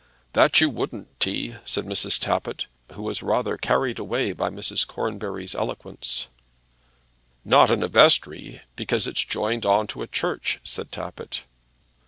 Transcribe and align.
"That 0.33 0.59
you 0.59 0.67
wouldn't, 0.71 1.19
T.," 1.19 1.57
said 1.63 1.85
Mrs. 1.85 2.17
Tappitt, 2.19 2.65
who 2.93 3.03
was 3.03 3.21
rather 3.21 3.55
carried 3.55 3.99
away 3.99 4.31
by 4.33 4.49
Mrs. 4.49 4.87
Cornbury's 4.87 5.53
eloquence. 5.53 6.25
"Not 7.45 7.69
in 7.69 7.83
a 7.83 7.87
vestry, 7.87 8.61
because 8.75 9.05
it's 9.05 9.23
joined 9.23 9.63
on 9.63 9.85
to 9.85 10.01
a 10.01 10.07
church," 10.07 10.59
said 10.63 10.91
Tappitt. 10.91 11.43